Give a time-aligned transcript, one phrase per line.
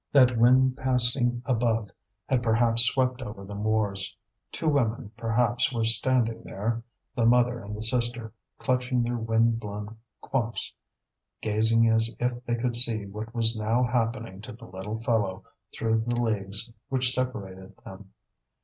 [0.13, 1.91] That wind passing above
[2.25, 4.17] had perhaps swept over the moors.
[4.51, 6.81] Two women perhaps were standing there,
[7.15, 10.73] the mother and the sister, clutching their wind blown coifs,
[11.39, 16.01] gazing as if they could see what was now happening to the little fellow through
[16.07, 18.11] the leagues which separated them.